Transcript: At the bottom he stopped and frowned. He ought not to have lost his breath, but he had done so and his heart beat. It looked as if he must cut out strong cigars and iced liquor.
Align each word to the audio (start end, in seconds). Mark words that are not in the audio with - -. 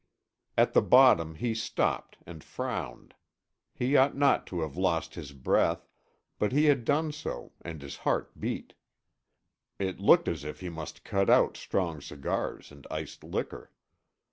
At 0.57 0.73
the 0.73 0.81
bottom 0.81 1.35
he 1.35 1.53
stopped 1.53 2.17
and 2.25 2.43
frowned. 2.43 3.13
He 3.75 3.95
ought 3.95 4.17
not 4.17 4.47
to 4.47 4.61
have 4.61 4.75
lost 4.75 5.13
his 5.13 5.31
breath, 5.31 5.87
but 6.39 6.51
he 6.51 6.65
had 6.65 6.85
done 6.85 7.11
so 7.11 7.51
and 7.61 7.79
his 7.83 7.97
heart 7.97 8.39
beat. 8.39 8.73
It 9.77 9.99
looked 9.99 10.27
as 10.27 10.43
if 10.43 10.59
he 10.61 10.69
must 10.69 11.03
cut 11.03 11.29
out 11.29 11.55
strong 11.55 12.01
cigars 12.01 12.71
and 12.71 12.87
iced 12.89 13.23
liquor. 13.23 13.69